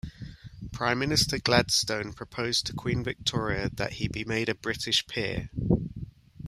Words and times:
Prime 0.71 0.97
Minister 0.97 1.37
Gladstone 1.37 2.11
proposed 2.13 2.65
to 2.65 2.73
Queen 2.73 3.03
Victoria 3.03 3.69
that 3.71 3.93
he 3.93 4.07
be 4.07 4.23
made 4.23 4.49
a 4.49 4.55
British 4.55 5.05
peer. 5.05 5.51